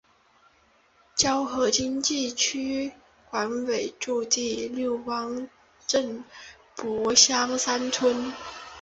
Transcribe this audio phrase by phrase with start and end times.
[1.13, 2.91] 胶河经济区
[3.29, 5.47] 管委驻地六汪
[5.85, 6.23] 镇
[6.75, 8.33] 柏乡三村。